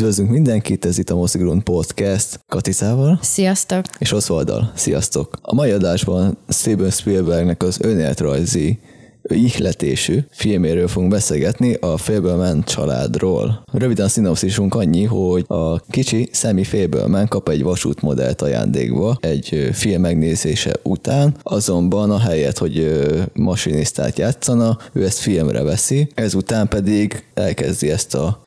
[0.00, 3.18] Üdvözlünk mindenkit, ez itt a Mozigrund Podcast Katicával.
[3.22, 3.84] Sziasztok!
[3.98, 4.72] És Osvalddal.
[4.74, 5.38] Sziasztok!
[5.42, 8.78] A mai adásban Steven Spielbergnek az önéletrajzi
[9.28, 13.62] ihletésű filméről fogunk beszélgetni, a Fableman családról.
[13.72, 20.00] Röviden a szinopszisunk annyi, hogy a kicsi Sammy Fableman kap egy vasútmodellt ajándékba egy film
[20.00, 23.00] megnézése után, azonban a helyet, hogy
[23.32, 28.46] masinisztát játszana, ő ezt filmre veszi, ezután pedig elkezdi ezt a,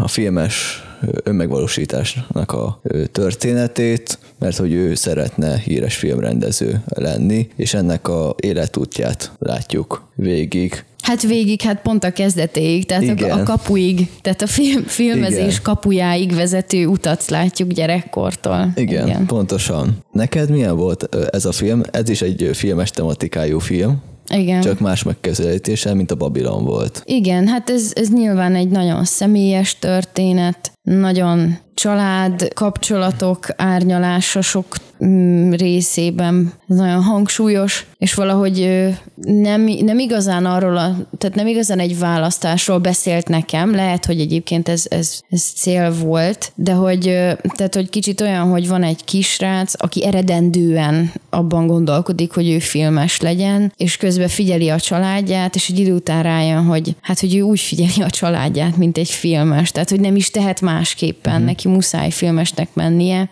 [0.00, 0.82] a filmes
[1.22, 2.80] önmegvalósításnak a
[3.12, 10.84] történetét, mert hogy ő szeretne híres filmrendező lenni, és ennek a életútját látjuk végig.
[11.02, 13.30] Hát végig, hát pont a kezdetéig, tehát Igen.
[13.30, 15.62] a kapuig, tehát a film, filmezés Igen.
[15.62, 18.72] kapujáig vezető utat látjuk gyerekkortól.
[18.74, 19.96] Igen, Igen, pontosan.
[20.12, 21.82] Neked milyen volt ez a film?
[21.90, 24.02] Ez is egy filmes tematikájú film.
[24.30, 24.60] Igen.
[24.60, 27.02] Csak más megközelítéssel, mint a Babilon volt.
[27.04, 34.76] Igen, hát ez, ez nyilván egy nagyon személyes történet, nagyon család, kapcsolatok árnyalása sok
[35.50, 36.52] részében.
[36.68, 38.88] Ez nagyon hangsúlyos, és valahogy
[39.20, 44.68] nem, nem igazán arról, a, tehát nem igazán egy választásról beszélt nekem, lehet, hogy egyébként
[44.68, 47.02] ez, ez, ez cél volt, de hogy,
[47.54, 53.20] tehát, hogy kicsit olyan, hogy van egy kisrác, aki eredendően abban gondolkodik, hogy ő filmes
[53.20, 57.40] legyen, és közben figyeli a családját, és egy idő után rájön, hogy hát, hogy ő
[57.40, 61.46] úgy figyeli a családját, mint egy filmes, tehát, hogy nem is tehet másképpen, uh-huh.
[61.46, 63.30] neki muszáj filmesnek mennie,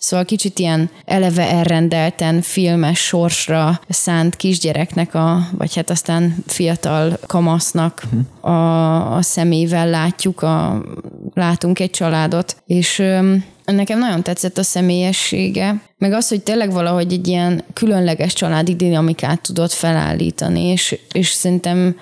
[0.00, 8.02] Szóval kicsit ilyen eleve elrendelten filmes sorsra szánt kisgyereknek, a, vagy hát aztán fiatal kamasznak
[8.40, 8.50] a,
[9.16, 10.82] a szemével látjuk, a,
[11.34, 13.02] látunk egy családot, és
[13.64, 19.40] nekem nagyon tetszett a személyessége, meg az, hogy tényleg valahogy egy ilyen különleges családi dinamikát
[19.40, 21.96] tudott felállítani, és, és szerintem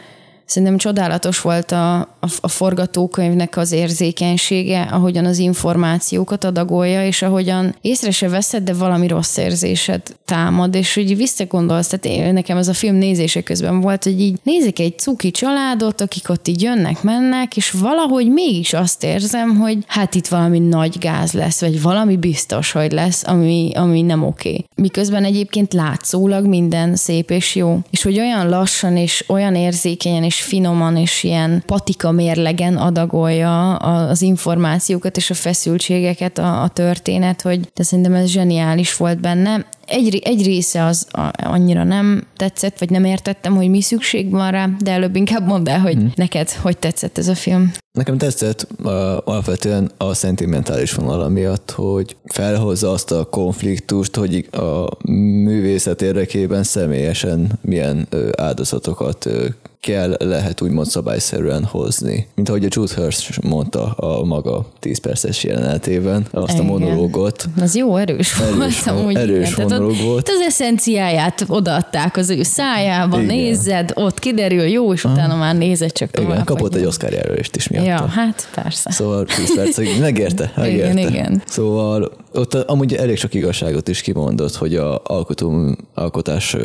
[0.47, 7.75] Szerintem csodálatos volt a, a, a forgatókönyvnek az érzékenysége, ahogyan az információkat adagolja, és ahogyan
[7.81, 12.69] észre se veszed, de valami rossz érzésed támad, és úgy visszagondolsz, tehát én, nekem ez
[12.69, 17.03] a film nézése közben volt, hogy így nézek egy cuki családot, akik ott így jönnek,
[17.03, 22.17] mennek, és valahogy mégis azt érzem, hogy hát itt valami nagy gáz lesz, vagy valami
[22.17, 24.49] biztos, hogy lesz, ami, ami nem oké.
[24.49, 24.65] Okay.
[24.75, 27.79] Miközben egyébként látszólag minden szép és jó.
[27.91, 33.77] És hogy olyan lassan és olyan érzékenyen és és finoman és ilyen patika mérlegen adagolja
[33.77, 39.67] az információkat és a feszültségeket a, a történet, hogy de szerintem ez zseniális volt benne
[39.87, 44.69] egy, egy része az annyira nem tetszett, vagy nem értettem, hogy mi szükség van rá,
[44.81, 46.13] de előbb inkább mondd el, hogy hmm.
[46.15, 47.73] neked hogy tetszett ez a film.
[47.93, 48.93] Nekem tetszett uh,
[49.25, 57.59] alapvetően a szentimentális vonala miatt, hogy felhozza azt a konfliktust, hogy a művészet érdekében személyesen
[57.61, 59.45] milyen uh, áldozatokat uh,
[59.87, 62.27] kell, lehet úgymond szabályszerűen hozni.
[62.35, 66.67] Mint ahogy a Jude Hirsch mondta a maga 10 perces jelenetében, azt igen.
[66.67, 67.49] a monológot.
[67.61, 68.99] Az jó erős, erős volt.
[68.99, 69.67] Amúgy erős igen.
[69.67, 70.29] monológ volt.
[70.29, 73.35] Az eszenciáját odaadták az ő szájába, igen.
[73.35, 76.33] nézed, ott kiderül, jó, és utána már nézed csak tovább.
[76.33, 77.87] Igen, kapott egy Oscar jelölést is miatta.
[77.87, 78.91] Ja, hát persze.
[78.91, 81.01] Szóval 10 percig megérte, megérte.
[81.01, 81.43] Igen, igen.
[81.47, 86.57] Szóval ott amúgy elég sok igazságot is kimondott, hogy a alkotó, alkotás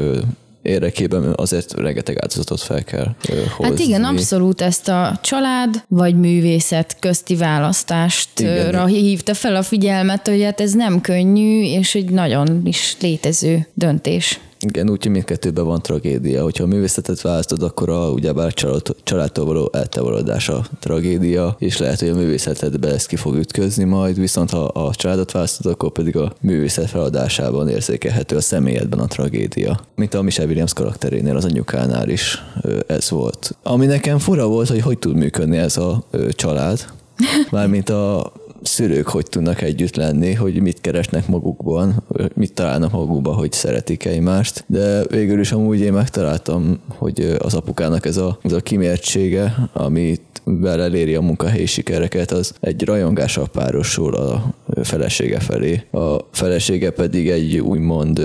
[0.62, 3.16] érdekében azért rengeteg áldozatot fel kell
[3.58, 3.64] hozni.
[3.64, 8.88] Hát igen, abszolút ezt a család vagy művészet közti választást igen.
[8.88, 14.40] hívta fel a figyelmet, hogy hát ez nem könnyű, és egy nagyon is létező döntés.
[14.62, 16.44] Igen, úgyhogy mindkettőben van tragédia.
[16.44, 21.78] Hogyha a művészetet választod, akkor a, ugyebár a család, családtól való eltávolodás a tragédia, és
[21.78, 25.92] lehet, hogy a művészetedbe ez ki fog ütközni majd, viszont ha a családot választod, akkor
[25.92, 29.80] pedig a művészet feladásában érzékelhető a személyedben a tragédia.
[29.96, 32.44] Mint a Michelle Williams karakterénél, az anyukánál is
[32.88, 33.58] ez volt.
[33.64, 36.88] Ami nekem fura volt, hogy hogy tud működni ez a család,
[37.52, 42.04] Mármint a szülők hogy tudnak együtt lenni, hogy mit keresnek magukban,
[42.34, 48.06] mit találnak magukban, hogy szeretik egymást, de végül is amúgy én megtaláltam, hogy az apukának
[48.06, 54.16] ez a, ez a kimértsége, amit vel eléri a munkahelyi sikereket, az egy rajongással párosul
[54.16, 54.54] a
[54.84, 55.84] felesége felé.
[55.92, 58.22] A felesége pedig egy úgymond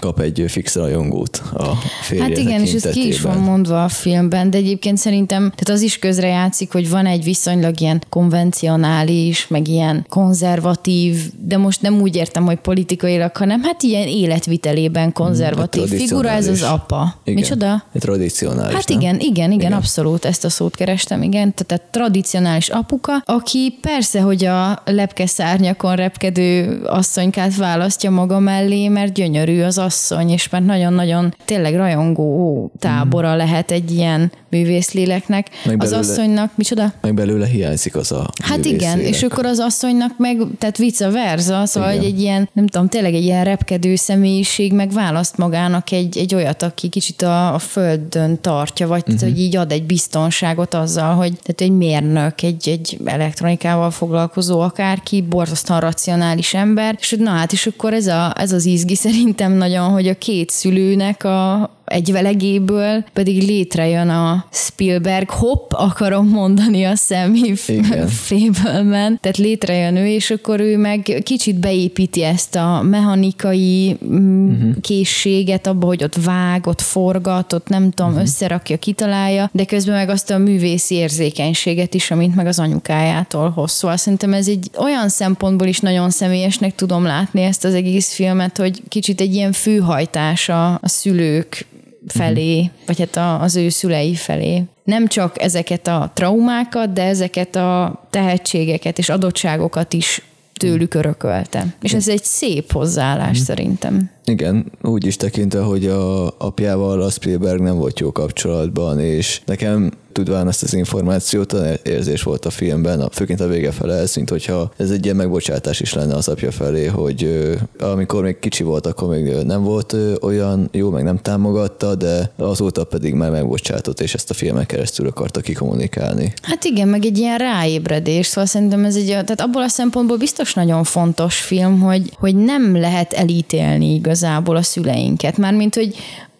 [0.00, 1.72] kap egy fix rajongót a
[2.02, 5.68] férje Hát igen, és ez ki is van mondva a filmben, de egyébként szerintem tehát
[5.68, 12.00] az is közrejátszik, hogy van egy viszonylag ilyen konvencionális, meg ilyen konzervatív, de most nem
[12.00, 17.20] úgy értem, hogy politikailag, hanem hát ilyen életvitelében konzervatív hmm, figura, ez az apa.
[17.24, 17.40] Igen.
[17.40, 17.84] Micsoda?
[17.98, 19.00] Tradicionális, Hát nem?
[19.00, 21.54] igen, igen, igen, igen, abszolút ezt a szót kerestem, igen.
[21.54, 29.12] Tehát tradicionális apuka, aki persze, hogy a lepke szárnyakon repkedő asszonykát választja maga mellé, mert
[29.12, 33.36] gyönyörű az asszony, és mert nagyon-nagyon tényleg rajongó tábora mm.
[33.36, 35.46] lehet egy ilyen művészléleknek.
[35.64, 36.92] Meg belőle, az asszonynak, micsoda?
[37.00, 41.66] Meg belőle hiányzik az a Hát igen, és akkor az asszonynak meg, tehát vice versa,
[41.66, 46.18] szóval hogy egy ilyen, nem tudom, tényleg egy ilyen repkedő személyiség meg választ magának egy,
[46.18, 49.20] egy olyat, aki kicsit a, a földön tartja, vagy uh-huh.
[49.20, 55.22] hogy így ad egy biztonságot azzal, hogy tehát egy mérnök, egy, egy elektronikával foglalkozó akárki,
[55.22, 59.90] borzasztóan racionális ember, és na hát, és akkor ez, a, ez az izgi szerintem nagyon,
[59.90, 66.94] hogy a két szülőnek a, egy velegéből pedig létrejön a Spielberg, hopp, akarom mondani a
[66.94, 67.54] Sammy
[68.26, 74.80] Fableman, tehát létrejön ő, és akkor ő meg kicsit beépíti ezt a mechanikai uh-huh.
[74.80, 78.26] készséget abba, hogy ott vág, ott forgat, ott nem tudom, uh-huh.
[78.26, 83.70] összerakja, kitalálja, de közben meg azt a művészi érzékenységet is, amint meg az anyukájától hoz.
[83.70, 88.56] Szóval szerintem ez egy olyan szempontból is nagyon személyesnek tudom látni ezt az egész filmet,
[88.56, 91.66] hogy kicsit egy ilyen főhajtása a szülők
[92.06, 92.70] felé, uh-huh.
[92.86, 94.62] vagy hát az ő szülei felé.
[94.84, 100.22] Nem csak ezeket a traumákat, de ezeket a tehetségeket és adottságokat is
[100.52, 101.74] tőlük örökölte.
[101.82, 103.44] És ez egy szép hozzáállás uh-huh.
[103.44, 104.10] szerintem.
[104.24, 109.90] Igen, úgy is tekintve, hogy a apjával a Spielberg nem volt jó kapcsolatban, és nekem
[110.16, 114.30] tudván ezt az információt, érzés volt a filmben, a, főként a vége fele, ez, mint
[114.30, 117.48] hogyha ez egy ilyen megbocsátás is lenne az apja felé, hogy
[117.80, 122.84] amikor még kicsi volt, akkor még nem volt olyan jó, meg nem támogatta, de azóta
[122.84, 126.32] pedig már megbocsátott, és ezt a filmek keresztül akarta kikommunikálni.
[126.42, 130.54] Hát igen, meg egy ilyen ráébredés, szóval szerintem ez egy, tehát abból a szempontból biztos
[130.54, 135.94] nagyon fontos film, hogy, hogy nem lehet elítélni igazából a szüleinket, mármint, hogy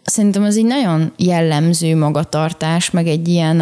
[0.06, 3.60] Szerintem ez egy nagyon jellemző magatartás, meg egy ilyen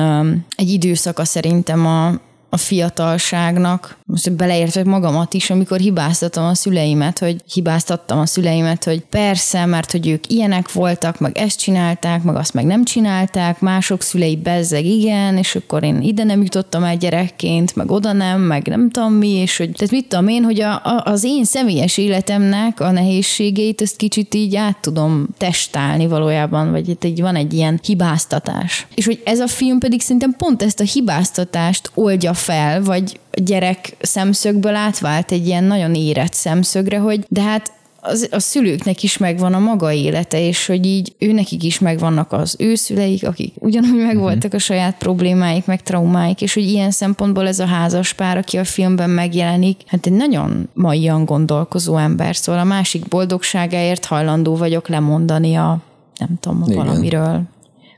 [0.56, 2.20] egy időszaka szerintem a,
[2.54, 9.00] a fiatalságnak, most beleértek magamat is, amikor hibáztatom a szüleimet, hogy hibáztattam a szüleimet, hogy
[9.00, 14.02] persze, mert hogy ők ilyenek voltak, meg ezt csinálták, meg azt meg nem csinálták, mások
[14.02, 18.66] szülei bezzeg igen, és akkor én ide nem jutottam el gyerekként, meg oda nem, meg
[18.66, 21.96] nem tudom mi, és hogy, tehát mit tudom én, hogy a, a, az én személyes
[21.96, 27.52] életemnek a nehézségeit ezt kicsit így át tudom testálni valójában, vagy itt egy, van egy
[27.52, 28.86] ilyen hibáztatás.
[28.94, 33.96] És hogy ez a film pedig szerintem pont ezt a hibáztatást oldja fel, vagy gyerek
[34.00, 39.54] szemszögből átvált egy ilyen nagyon érett szemszögre, hogy de hát az, a szülőknek is megvan
[39.54, 44.50] a maga élete, és hogy így őnekik is megvannak az ő szüleik, akik ugyanúgy megvoltak
[44.50, 44.54] mhm.
[44.54, 48.64] a saját problémáik, meg traumáik, és hogy ilyen szempontból ez a házas pár, aki a
[48.64, 55.54] filmben megjelenik, hát egy nagyon maian gondolkozó ember, szóval a másik boldogságáért hajlandó vagyok lemondani
[55.54, 55.78] a
[56.18, 56.84] nem tudom, Igen.
[56.84, 57.42] valamiről,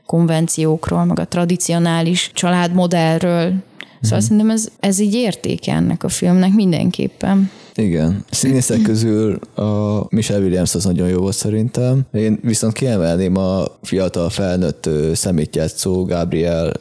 [0.05, 3.53] konvenciókról, meg a tradicionális családmodellről,
[4.01, 4.27] Szóval mm-hmm.
[4.27, 7.49] szerintem ez, ez így értéke ennek a filmnek mindenképpen.
[7.75, 8.23] Igen.
[8.29, 12.05] Színészek közül a Michelle Williams az nagyon jó volt szerintem.
[12.13, 16.71] Én viszont kiemelném a fiatal felnőtt szemétjátszó Gabriel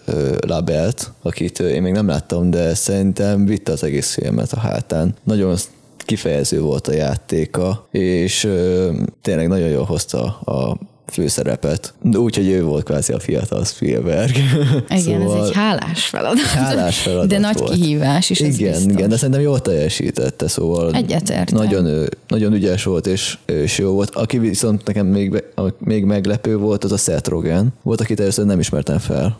[0.46, 5.14] Labelt, akit én még nem láttam, de szerintem vitte az egész filmet a hátán.
[5.24, 5.56] Nagyon
[5.98, 8.48] kifejező volt a játéka, és
[9.22, 11.94] tényleg nagyon jól hozta a főszerepet.
[12.02, 14.36] De úgy, hogy ő volt kvázi a fiatal Spielberg.
[14.88, 16.40] Igen, szóval ez egy hálás feladat.
[16.40, 17.72] Hálás feladat De nagy volt.
[17.72, 18.40] kihívás is.
[18.40, 21.58] Igen, igen, de szerintem jól teljesítette, szóval Egyetértem.
[21.58, 24.10] Nagyon, nagyon ügyes volt, és, és jó volt.
[24.10, 25.44] Aki viszont nekem még,
[25.78, 27.68] még meglepő volt, az a Seth Rogen.
[27.82, 29.38] Volt, akit először nem ismertem fel.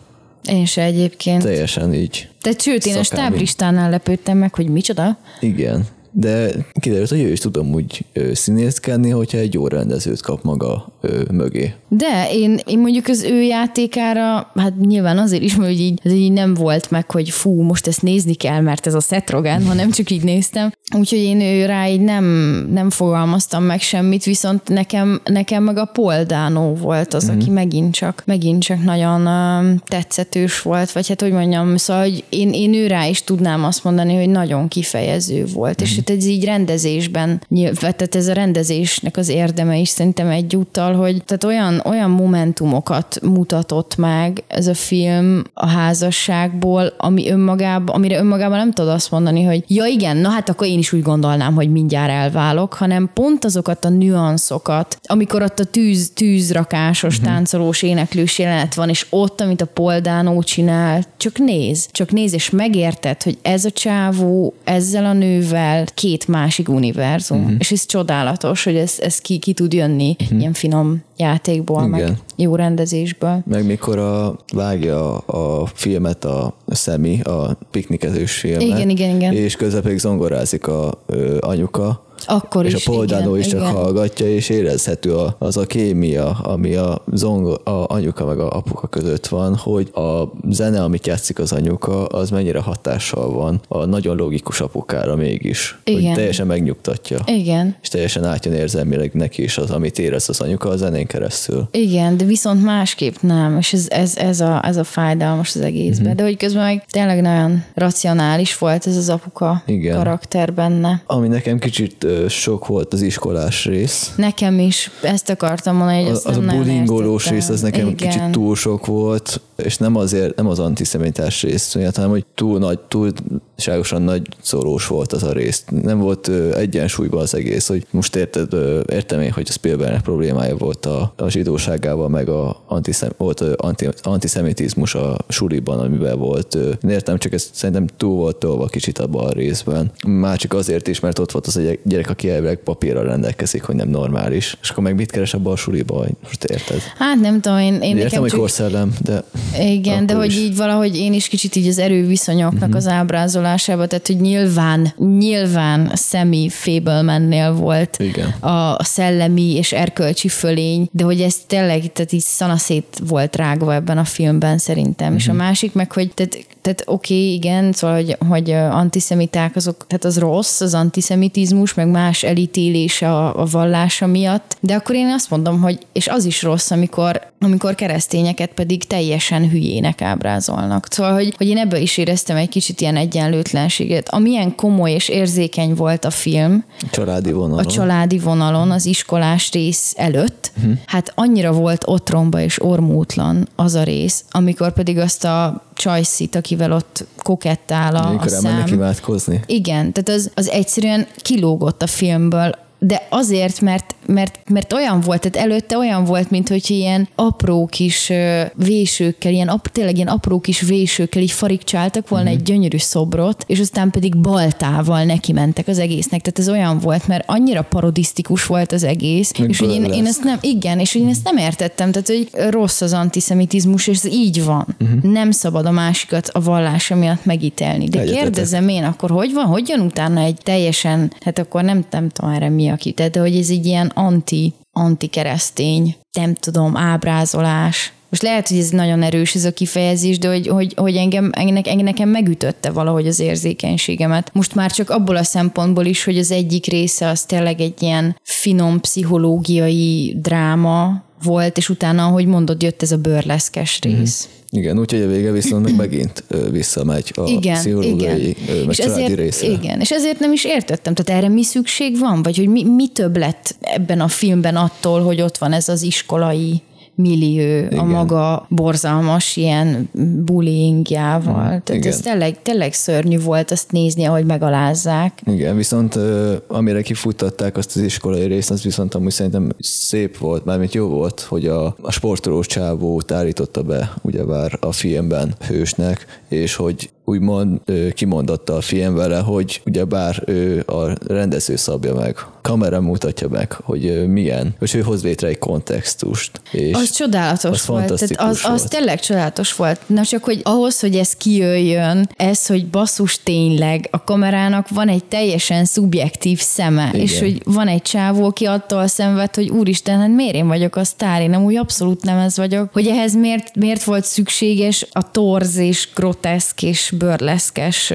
[0.48, 1.42] Én se egyébként.
[1.42, 2.28] Teljesen így.
[2.40, 5.18] Tehát sőt, én a stáblistánál lepődtem meg, hogy micsoda.
[5.40, 5.86] Igen
[6.18, 10.92] de kiderült, hogy ő is tudom úgy színészkedni, hogyha egy jó rendezőt kap maga
[11.30, 11.74] mögé.
[11.88, 16.32] De én, én mondjuk az ő játékára, hát nyilván azért is, hogy így, ez így
[16.32, 19.90] nem volt meg, hogy fú, most ezt nézni kell, mert ez a Seth Rogen, hanem
[19.90, 20.72] csak így néztem.
[20.96, 22.24] Úgyhogy én ő rá így nem,
[22.72, 27.40] nem fogalmaztam meg semmit, viszont nekem, nekem meg a Paul Dano volt az, mm-hmm.
[27.40, 32.24] aki megint csak, megint csak nagyon uh, tetszetős volt, vagy hát hogy mondjam, szóval hogy
[32.28, 35.92] én, én ő rá is tudnám azt mondani, hogy nagyon kifejező volt, mm-hmm.
[35.92, 37.42] és hát ez így rendezésben,
[37.80, 43.96] tehát ez a rendezésnek az érdeme is szerintem egyúttal, hogy tehát olyan, olyan momentumokat mutatott
[43.96, 49.64] meg ez a film a házasságból, ami önmagában, amire önmagában nem tudod azt mondani, hogy
[49.66, 53.84] ja igen, na hát akkor én is úgy gondolnám, hogy mindjárt elválok, hanem pont azokat
[53.84, 57.32] a nüanszokat, amikor ott a tűz, tűzrakásos, uh-huh.
[57.32, 62.50] táncolós, éneklős jelenet van, és ott, amit a Poldánó csinál, csak néz, csak néz, és
[62.50, 67.42] megérted, hogy ez a csávó ezzel a nővel két másik univerzum.
[67.42, 67.54] Uh-huh.
[67.58, 70.38] És ez csodálatos, hogy ez, ez ki, ki tud jönni uh-huh.
[70.38, 71.90] ilyen finom játékból, Igen.
[71.90, 73.42] meg jó rendezésből.
[73.46, 78.62] Meg mikor a, vágja a filmet a Szemi, a piknikezős filmet.
[78.62, 79.32] Igen, igen, igen.
[79.32, 83.60] És közben pedig zongorázik a ö, anyuka, akkor és is, a Poldánó igen, is csak
[83.60, 83.72] igen.
[83.72, 88.86] hallgatja, és érezhető a, az a kémia, ami a, zongor, a anyuka meg a apuka
[88.86, 94.16] között van, hogy a zene, amit játszik az anyuka, az mennyire hatással van a nagyon
[94.16, 95.78] logikus apukára mégis.
[95.84, 96.02] Igen.
[96.02, 97.18] Hogy teljesen megnyugtatja.
[97.26, 97.76] Igen.
[97.82, 101.68] És teljesen átjön érzelmileg neki is az, amit érez az anyuka a zenén keresztül.
[101.70, 106.00] Igen, de viszont másképp nem, és ez, ez, ez, a, ez a fájdalmas az egészben.
[106.00, 106.16] Uh-huh.
[106.16, 109.96] De hogy közben meg tényleg nagyon racionális volt ez az apuka Igen.
[109.96, 111.02] karakter benne.
[111.06, 114.12] Ami nekem kicsit sok volt az iskolás rész.
[114.16, 117.88] Nekem is ezt akartam mondani, hogy ezt az a nem nagyon bulingolós rész, az nekem
[117.88, 117.96] Igen.
[117.96, 122.78] kicsit túl sok volt, és nem azért, nem az antiszemitás rész hanem hogy túl nagy,
[122.78, 125.64] túlságosan nagy szorós volt az a rész.
[125.82, 128.52] Nem volt egyensúlyban az egész, hogy most érted,
[128.90, 133.52] értem én, hogy a Spielbergnek problémája volt a, a zsidóságával, meg a antiszem, volt ö,
[133.56, 136.54] anti, antiszemitizmus a suliban, amiben volt.
[136.54, 139.90] Én értem, csak ez szerintem túl volt tolva kicsit abban a részben.
[140.06, 143.74] Már csak azért is, mert ott volt az egy gyerek, aki elvileg papírra rendelkezik, hogy
[143.74, 144.56] nem normális.
[144.62, 146.80] És akkor meg mit keres abban a suliban, hogy most érted?
[146.98, 148.38] Hát nem tudom, én, én Értem, nekem hogy csak...
[148.38, 149.24] korszellem, de
[149.58, 150.36] Igen, de hogy is.
[150.36, 152.76] Így valahogy én is kicsit így az erőviszonyoknak uh-huh.
[152.76, 158.28] az ábrázolásába, tehát hogy nyilván, nyilván Szemi Fablemannél volt Igen.
[158.40, 163.98] a szellemi és erkölcsi fölény, de hogy ez tényleg, tehát így szanaszét volt rágva ebben
[163.98, 165.06] a filmben szerintem.
[165.06, 165.20] Uh-huh.
[165.20, 165.42] És a Mhm.
[165.42, 170.18] másik meg, hogy tehát, tehát oké, okay, igen, szóval, hogy, hogy antiszemiták azok, tehát az
[170.18, 175.60] rossz, az antiszemitizmus, meg más elítélése a, a vallása miatt, de akkor én azt mondom,
[175.60, 180.86] hogy, és az is rossz, amikor, amikor keresztényeket pedig teljesen hülyének ábrázolnak.
[180.90, 184.08] Szóval, hogy, hogy én ebből is éreztem egy kicsit ilyen egyenlőtlenséget.
[184.08, 187.64] Amilyen komoly és érzékeny volt a film, családi vonalon.
[187.64, 190.72] a családi vonalon az iskolás rész előtt, uh-huh.
[190.86, 196.72] hát annyira volt otromba és ormótlan az a rész, amikor pedig azt a csajszit, akivel
[196.72, 198.76] ott kokettál a, a Amikor elmennek szám.
[198.76, 199.40] imádkozni.
[199.46, 205.20] Igen, tehát az, az egyszerűen kilógott a filmből, de azért, mert, mert, mert olyan volt,
[205.20, 208.12] tehát előtte olyan volt, mint hogy ilyen apró kis
[208.54, 212.34] vésőkkel, ilyen, ap, tényleg ilyen apró kis vésőkkel így farigcsáltak volna Mhm.
[212.34, 216.20] egy gyönyörű szobrot, és aztán pedig baltával neki mentek az egésznek.
[216.20, 220.06] Tehát ez olyan volt, mert annyira parodisztikus volt az egész, Meg és hogy én, én
[220.06, 223.96] ezt nem, igen, és hogy én ezt nem értettem, tehát hogy rossz az antiszemitizmus, és
[224.04, 224.66] ez így van.
[224.80, 225.12] Uh-huh.
[225.12, 227.88] Nem szabad a másikat a vallása miatt megítélni.
[227.88, 228.22] De Egyetetek.
[228.22, 229.44] kérdezem én, akkor hogy van?
[229.44, 233.16] Hogy jön utána egy teljesen, hát akkor nem, nem tudom erre mi a ki, tehát
[233.16, 237.92] hogy ez egy ilyen anti, anti-keresztény, nem tudom, ábrázolás.
[238.08, 241.78] Most lehet, hogy ez nagyon erős ez a kifejezés, de hogy, hogy, hogy engem, engem,
[241.78, 244.30] nekem megütötte valahogy az érzékenységemet.
[244.32, 248.16] Most már csak abból a szempontból is, hogy az egyik része az tényleg egy ilyen
[248.22, 254.28] finom pszichológiai dráma volt, és utána, ahogy mondod, jött ez a bőrleszkes rész.
[254.50, 258.70] Igen, úgyhogy a vége viszont meg megint visszamegy a igen, pszichológiai, igen.
[258.70, 259.48] és ezért, részre.
[259.48, 260.94] igen, és ezért nem is értettem.
[260.94, 262.22] Tehát erre mi szükség van?
[262.22, 265.82] Vagy hogy mi, mi több lett ebben a filmben attól, hogy ott van ez az
[265.82, 266.62] iskolai
[266.96, 269.88] millió a maga borzalmas ilyen
[270.24, 271.42] bullyingjával.
[271.42, 271.92] Tehát igen.
[271.92, 275.22] ez tényleg, tényleg szörnyű volt azt nézni, ahogy megalázzák.
[275.26, 275.98] Igen, viszont
[276.46, 281.20] amire kifuttatták azt az iskolai részt, az viszont amúgy szerintem szép volt, mármint jó volt,
[281.20, 287.60] hogy a, a sportolós csávót állította be ugyebár a filmben hősnek, és hogy úgymond
[287.94, 294.08] kimondotta a film vele, hogy ugyebár ő a rendező szabja meg, kamera mutatja meg, hogy
[294.08, 296.40] milyen, és ő hoz létre egy kontextust.
[296.50, 297.84] És Az csodálatos az volt.
[297.86, 298.68] Tehát az volt.
[298.68, 299.80] tényleg csodálatos volt.
[299.86, 305.04] Na csak, hogy ahhoz, hogy ez kijöjjön, ez, hogy basszus tényleg, a kamerának van egy
[305.04, 307.00] teljesen szubjektív szeme, Igen.
[307.00, 310.84] és hogy van egy csávó, aki attól szenved, hogy úristen, hát miért én vagyok a
[310.84, 312.72] sztár, én amúgy abszolút nem ez vagyok.
[312.72, 317.92] Hogy ehhez miért, miért volt szükséges a torz és groteszk és bőrleszkes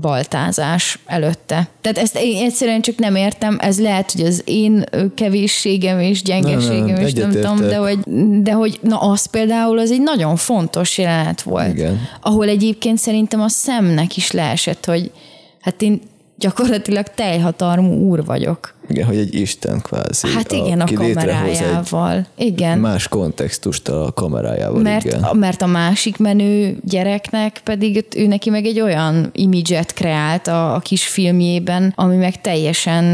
[0.00, 1.68] baltázás előtte.
[1.80, 6.84] Tehát ezt én egyszerűen csak nem értem, ez lehet, hogy az én kevésségem és gyengeségem,
[6.84, 7.98] Nem, nem, és nem tudom, de hogy,
[8.42, 11.72] de hogy na az például az egy nagyon fontos jelenet volt.
[11.74, 12.00] Igen.
[12.20, 15.10] Ahol egyébként szerintem a szemnek is leesett, hogy
[15.60, 16.00] hát én
[16.36, 18.74] gyakorlatilag teljhatalmú úr vagyok.
[18.92, 20.28] Igen, hogy egy isten kvázi.
[20.28, 22.26] Hát igen, a egy kamerájával.
[22.36, 22.78] Igen.
[22.78, 25.22] más kontextust a kamerájával, Mert, igen.
[25.22, 30.74] a, mert a másik menő gyereknek pedig ő neki meg egy olyan imidzset kreált a,
[30.74, 33.04] a kis filmjében, ami meg teljesen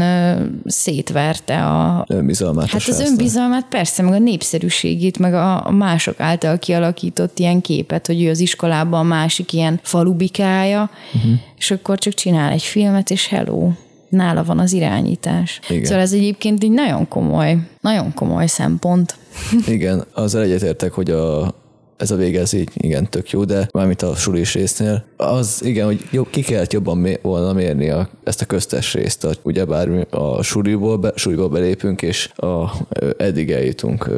[0.65, 6.19] szétverte a, Önbizalmát a Hát az önbizalmát persze, meg a népszerűségét, meg a, a mások
[6.19, 11.31] által kialakított ilyen képet, hogy ő az iskolában a másik ilyen falubikája, uh-huh.
[11.57, 13.71] és akkor csak csinál egy filmet, és hello.
[14.09, 15.59] Nála van az irányítás.
[15.69, 15.85] Igen.
[15.85, 19.15] Szóval ez egyébként egy nagyon komoly, nagyon komoly szempont.
[19.67, 21.55] Igen, azzal egyetértek, hogy a,
[21.99, 25.85] ez a vége, ez így igen, tök jó, de mármint a sulis résznél, az igen,
[25.85, 30.43] hogy jobb, ki kellett jobban volna mérni a, ezt a köztes részt, a, ugyebár a
[30.43, 32.71] suliból, be, suliból belépünk, és a,
[33.17, 34.09] eddig eljutunk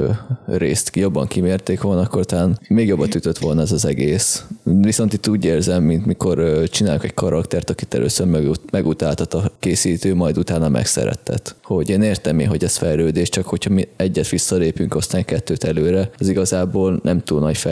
[0.46, 4.46] részt jobban kimérték volna, akkor talán még jobban ütött volna ez az egész.
[4.64, 10.16] Viszont itt úgy érzem, mint mikor csinálok egy karaktert, akit először megut, megutáltat a készítő,
[10.16, 11.56] majd utána megszerettet.
[11.64, 16.10] Hogy én értem én, hogy ez fejlődés, csak hogyha mi egyet visszalépünk, aztán kettőt előre,
[16.18, 17.70] az igazából nem túl nagy fejlődés.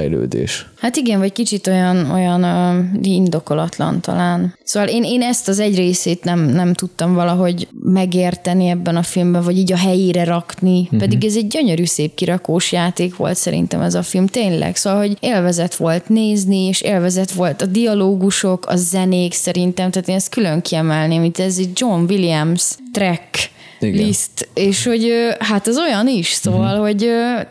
[0.79, 4.57] Hát igen, vagy kicsit olyan, olyan uh, indokolatlan talán.
[4.63, 9.43] Szóval én, én ezt az egy részét nem, nem tudtam valahogy megérteni ebben a filmben,
[9.43, 10.99] vagy így a helyére rakni, uh-huh.
[10.99, 14.75] pedig ez egy gyönyörű szép kirakós játék volt szerintem ez a film, tényleg.
[14.75, 20.15] Szóval, hogy élvezet volt nézni, és élvezet volt a dialógusok, a zenék szerintem, tehát én
[20.15, 23.49] ezt külön kiemelném, itt ez egy John Williams track,
[23.79, 24.05] Igen.
[24.05, 26.85] list, és hogy hát az olyan is, szóval, uh-huh.
[26.85, 27.09] hogy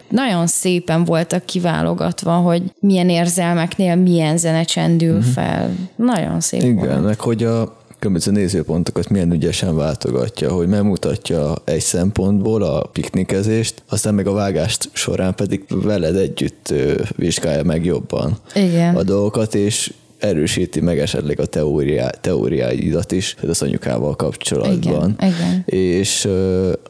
[0.08, 5.32] nagyon szépen voltak kiválogatva, hogy milyen érzelmeknél milyen zene csendül uh-huh.
[5.32, 5.70] fel.
[5.96, 7.04] Nagyon szép Igen, volt.
[7.04, 14.14] meg hogy a különböző nézőpontokat milyen ügyesen váltogatja, hogy megmutatja egy szempontból a piknikezést, aztán
[14.14, 16.74] meg a vágást során pedig veled együtt
[17.16, 18.96] vizsgálja meg jobban Igen.
[18.96, 25.16] a dolgokat, és erősíti meg esetleg a teóriá, teóriáidat is az anyukával kapcsolatban.
[25.18, 25.62] Igen, igen.
[25.66, 26.28] És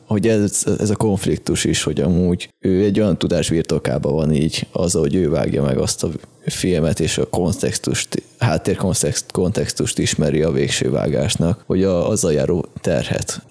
[0.06, 4.66] hogy ez, ez a konfliktus is, hogy amúgy ő egy olyan tudás birtokában van így,
[4.72, 6.08] az, hogy ő vágja meg azt a
[6.46, 13.42] filmet, és a kontextust, háttérkontextust kontextust ismeri a végső vágásnak, hogy a, azzal járó terhet,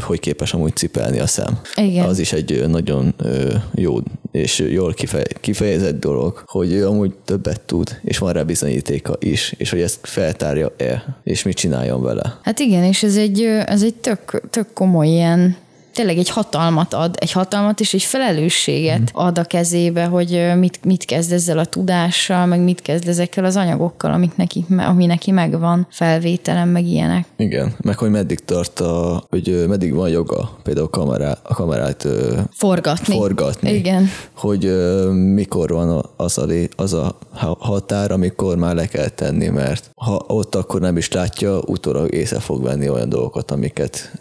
[0.00, 1.60] hogy képes amúgy cipelni a szem.
[1.76, 2.04] Igen.
[2.04, 3.14] Az is egy nagyon
[3.74, 3.98] jó
[4.36, 9.54] és jól kifej, kifejezett dolog, hogy ő amúgy többet tud, és van rá bizonyítéka is,
[9.56, 12.38] és hogy ezt feltárja-e, és mit csináljon vele.
[12.42, 15.56] Hát igen, és ez egy, ez egy tök, tök komoly ilyen
[15.96, 19.24] tényleg egy hatalmat ad, egy hatalmat és egy felelősséget Mhm.
[19.26, 23.56] ad a kezébe, hogy mit, mit kezd ezzel a tudással, meg mit kezd ezekkel az
[23.56, 27.26] anyagokkal, amik neki, ami neki megvan, felvételem, meg ilyenek.
[27.36, 32.06] Igen, meg hogy meddig tart a, hogy meddig van joga például a, kamerá, a kamerát
[32.52, 33.14] Forgatni.
[33.14, 33.72] forgatni.
[33.72, 34.08] Igen.
[34.36, 34.72] Hogy
[35.34, 40.24] mikor van az a, az a ha- határ, amikor már le kell tenni, mert ha
[40.26, 44.12] ott akkor nem is látja, utólag észre fog venni olyan dolgokat, amiket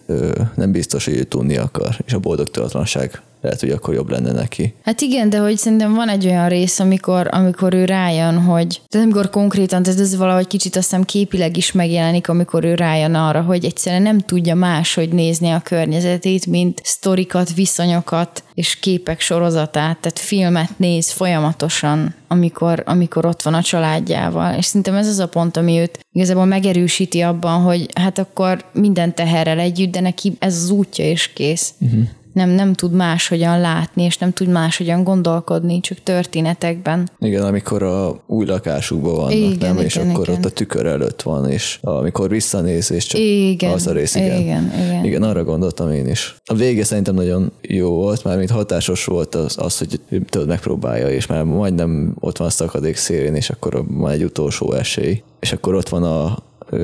[0.56, 4.74] nem biztos, hogy ő tudni akar, és a boldogtalanság lehet, hogy akkor jobb lenne neki.
[4.84, 9.06] Hát igen, de hogy szerintem van egy olyan rész, amikor, amikor ő rájön, hogy tehát
[9.06, 13.42] amikor konkrétan, tehát ez valahogy kicsit azt hiszem képileg is megjelenik, amikor ő rájön arra,
[13.42, 20.20] hogy egyszerűen nem tudja máshogy nézni a környezetét, mint sztorikat, viszonyokat és képek sorozatát, tehát
[20.20, 24.54] filmet néz folyamatosan, amikor, amikor ott van a családjával.
[24.58, 29.16] És szerintem ez az a pont, ami őt igazából megerősíti abban, hogy hát akkor minden
[29.16, 31.74] teherrel együtt, de neki ez az útja és kész.
[31.80, 32.04] Uh-huh
[32.36, 37.10] nem, nem tud máshogyan látni, és nem tud máshogyan gondolkodni, csak történetekben.
[37.20, 39.86] Igen, amikor a új lakásukban vannak, Igen, nem?
[39.86, 40.40] és igen, akkor igen.
[40.40, 44.40] ott a tükör előtt van, és amikor visszanéz, és csak Igen, az a rész, igen.
[44.40, 45.06] igen, igen.
[45.06, 46.36] igen, arra gondoltam én is.
[46.46, 51.10] A vége szerintem nagyon jó volt, már mint hatásos volt az, az hogy tudod megpróbálja,
[51.10, 55.24] és már majdnem ott van a szakadék szélén, és akkor van egy utolsó esély.
[55.40, 56.38] És akkor ott van a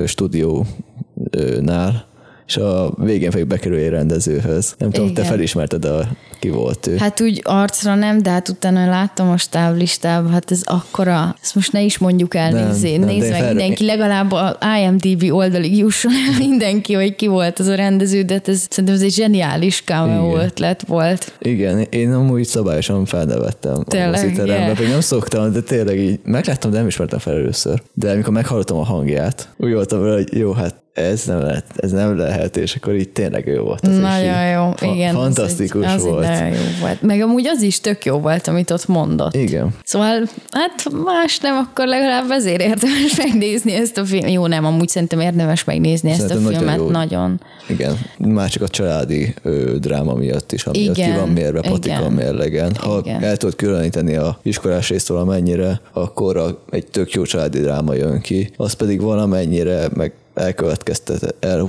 [0.06, 2.10] stúdiónál,
[2.52, 4.74] és a végén pedig bekerül egy rendezőhöz.
[4.78, 5.32] Nem tudom, te Igen.
[5.32, 6.08] felismerted, a,
[6.42, 6.96] ki volt ő.
[6.96, 11.72] Hát úgy arcra nem, de hát utána láttam a stáblistában, hát ez akkora, ezt most
[11.72, 15.78] ne is mondjuk el, Nem, nézzé, nem, nézd meg fel- mindenki, legalább a IMDB oldalig
[15.78, 19.12] jusson el mindenki, hogy ki volt az a rendező, de hát ez, szerintem ez egy
[19.12, 21.32] zseniális cameo ötlet volt.
[21.38, 24.76] Igen, én amúgy szabályosan felnevettem Tényleg, a moziterembe, yeah.
[24.76, 27.82] pedig nem szoktam, de tényleg így megláttam, de nem ismertem fel először.
[27.94, 31.90] De amikor meghallottam a hangját, úgy voltam vele, hogy jó, hát ez nem lehet, ez
[31.90, 33.86] nem lehet, és akkor így tényleg jó volt.
[33.86, 35.14] Az, Nagyon jó, fa- igen.
[35.14, 36.26] az Fantasztikus egy, az volt.
[36.40, 37.02] Nagyon jó volt.
[37.02, 39.34] Meg amúgy az is tök jó volt, amit ott mondott.
[39.34, 39.74] Igen.
[39.84, 44.30] Szóval, hát más nem, akkor legalább ezért érdemes megnézni ezt a filmet.
[44.30, 46.90] Jó, nem, amúgy szerintem érdemes megnézni ezt Szerintem a nagyon filmet, jó.
[46.90, 47.40] nagyon.
[47.68, 52.08] Igen, már csak a családi ö, dráma miatt is, amiatt Igen, ki van mérve patika
[52.10, 52.74] mérlegen.
[52.74, 53.22] Ha Igen.
[53.22, 58.20] el tudod különíteni a iskolás részt valamennyire, akkor a, egy tök jó családi dráma jön
[58.20, 61.68] ki, az pedig valamennyire meg elkövetkeztet, el,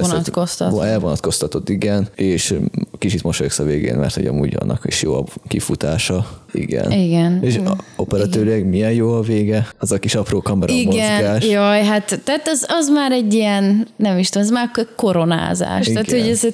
[0.00, 0.70] Vonatkoztat.
[0.84, 2.54] elvonatkoztatott, igen, és
[2.98, 6.43] kicsit mosolyogsz a végén, mert hogy amúgy annak is jó a kifutása.
[6.54, 6.90] Igen.
[6.90, 7.38] Igen.
[7.42, 9.68] És a, operatőrileg milyen jó a vége?
[9.78, 11.44] Az a kis apró kamera Igen, mozgás.
[11.46, 15.86] jaj, hát tehát az, az már egy ilyen, nem is tudom, ez már koronázás.
[15.86, 16.04] Igen.
[16.04, 16.46] Tehát, hogy ez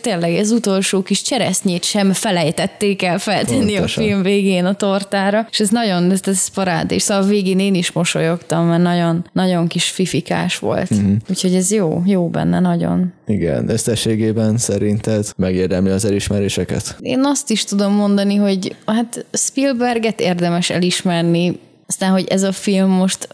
[0.00, 4.04] tényleg ez utolsó kis cseresznyét sem felejtették el feltenni Pontosan.
[4.04, 7.58] a film végén a tortára, és ez nagyon, ez, ez parád, és szóval a végén
[7.58, 10.90] én is mosolyogtam, mert nagyon, nagyon kis fifikás volt.
[10.90, 11.00] Mhm.
[11.00, 11.16] Uh-huh.
[11.30, 13.12] Úgyhogy ez jó, jó benne nagyon.
[13.26, 16.96] Igen, összességében szerinted megérdemli az elismeréseket?
[17.00, 22.90] Én azt is tudom mondani, hogy hát Spielberget érdemes elismerni, aztán, hogy ez a film
[22.90, 23.28] most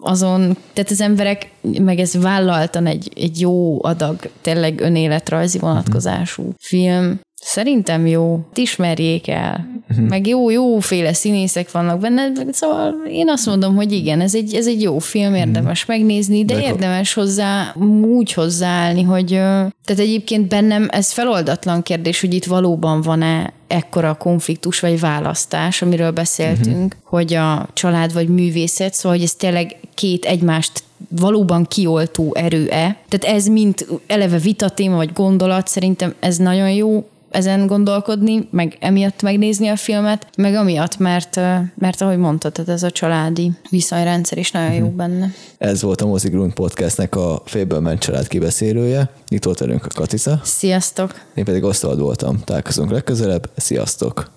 [0.00, 7.20] azon, tehát az emberek, meg ez vállaltan egy, egy jó adag, tényleg önéletrajzi vonatkozású film.
[7.56, 9.68] Szerintem jó, ismerjék el.
[10.08, 14.66] Meg jó, jóféle színészek vannak benne, szóval én azt mondom, hogy igen, ez egy, ez
[14.66, 20.88] egy jó film, érdemes megnézni, de De érdemes hozzá úgy hozzáállni, hogy tehát egyébként bennem
[20.90, 27.00] ez feloldatlan kérdés, hogy itt valóban van-e ekkora konfliktus vagy választás, amiről beszéltünk, uh-huh.
[27.02, 32.96] hogy a család vagy művészet, szóval hogy ez tényleg két egymást valóban kioltó erő-e.
[33.08, 37.04] Tehát ez mint eleve vitatéma vagy gondolat, szerintem ez nagyon jó
[37.36, 41.36] ezen gondolkodni, meg emiatt megnézni a filmet, meg amiatt, mert,
[41.74, 45.30] mert ahogy mondtad, tehát ez a családi viszonyrendszer is nagyon jó benne.
[45.58, 49.10] Ez volt a Mozigrund Podcastnek a Félből ment család kibeszélője.
[49.28, 50.40] Itt volt velünk a Katica.
[50.42, 51.14] Sziasztok!
[51.34, 52.40] Én pedig Osztald voltam.
[52.44, 53.50] Találkozunk legközelebb.
[53.56, 54.34] Sziasztok!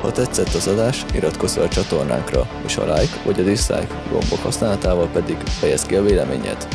[0.00, 4.38] Ha tetszett az adás, iratkozz fel a csatornánkra, és a like vagy a dislike gombok
[4.38, 6.68] használatával pedig fejezd ki a véleményed.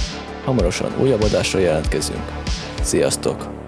[0.45, 2.23] Hamarosan újabb adásra jelentkezünk.
[2.81, 3.58] Sziasztok!